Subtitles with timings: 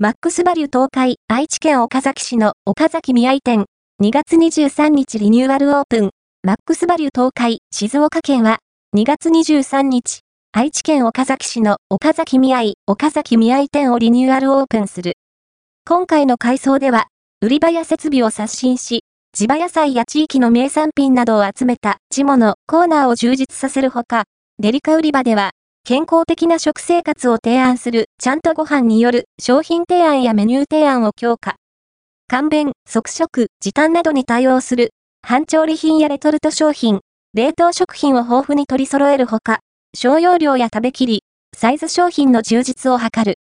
[0.00, 3.66] マックスバリュ東海、愛知県岡崎市の岡崎宮井店、
[4.00, 6.10] 2月23日リニューアルオープン、
[6.44, 8.58] マックスバリュ東海、静岡県は、
[8.96, 10.20] 2月23日、
[10.52, 15.14] 愛知県岡崎市の岡崎宮井、岡崎宮井店をリニューアルオープンする。
[15.84, 17.08] 今回の改装では、
[17.40, 19.02] 売り場や設備を刷新し、
[19.32, 24.26] 地場野菜や地域の名産品などを集めた地物コーナーを充実させるほか、
[24.60, 25.50] デリカ売り場では、
[25.88, 31.56] 健康的な食生活を提案するちゃんとご飯による商品提案やメニュー提案を強化。
[32.26, 34.90] 簡便、即食、時短などに対応する、
[35.22, 37.00] 半調理品やレトルト商品、
[37.32, 39.60] 冷凍食品を豊富に取り揃えるほか、
[39.94, 41.22] 小容量や食べきり、
[41.56, 43.36] サイズ商品の充実を図る。